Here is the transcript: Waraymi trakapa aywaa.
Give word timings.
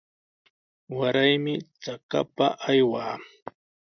Waraymi 0.97 1.53
trakapa 1.81 2.45
aywaa. 2.69 3.13